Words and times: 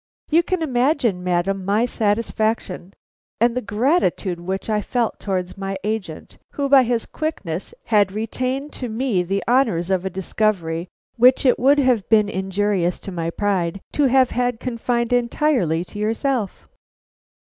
You 0.31 0.41
can 0.41 0.63
imagine, 0.63 1.23
madam, 1.23 1.63
my 1.63 1.85
satisfaction, 1.85 2.95
and 3.39 3.55
the 3.55 3.61
gratitude 3.61 4.39
which 4.39 4.67
I 4.67 4.81
felt 4.81 5.19
towards 5.19 5.59
my 5.59 5.77
agent, 5.83 6.39
who 6.53 6.69
by 6.69 6.81
his 6.81 7.05
quickness 7.05 7.71
had 7.83 8.11
retained 8.11 8.73
to 8.81 8.89
me 8.89 9.21
the 9.21 9.43
honors 9.47 9.91
of 9.91 10.03
a 10.03 10.09
discovery 10.09 10.87
which 11.17 11.45
it 11.45 11.59
would 11.59 11.77
have 11.77 12.09
been 12.09 12.29
injurious 12.29 12.97
to 13.01 13.11
my 13.11 13.29
pride 13.29 13.79
to 13.93 14.05
have 14.05 14.31
had 14.31 14.59
confined 14.59 15.13
entirely 15.13 15.85
to 15.85 15.99
yourself." 15.99 16.67